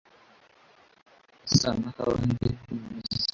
[1.49, 3.23] Isa n'akabande ko mu mpeshyi